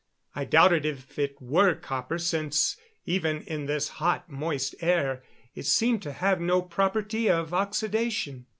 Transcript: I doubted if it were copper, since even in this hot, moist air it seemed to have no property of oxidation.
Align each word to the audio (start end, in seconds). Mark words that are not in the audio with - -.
I 0.33 0.45
doubted 0.45 0.83
if 0.83 1.19
it 1.19 1.39
were 1.39 1.75
copper, 1.75 2.17
since 2.17 2.75
even 3.05 3.43
in 3.43 3.67
this 3.67 3.87
hot, 3.87 4.31
moist 4.31 4.73
air 4.81 5.21
it 5.53 5.67
seemed 5.67 6.01
to 6.01 6.11
have 6.11 6.41
no 6.41 6.63
property 6.63 7.29
of 7.29 7.53
oxidation. 7.53 8.47